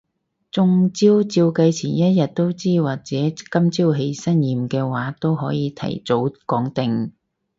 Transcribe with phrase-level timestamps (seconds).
[0.49, 3.35] 中招照計前一日都知，或者今
[3.69, 7.13] 朝起身驗嘅話都可以提早講定